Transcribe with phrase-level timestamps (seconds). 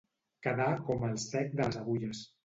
[0.45, 2.23] Quedar com el cec de les agulles.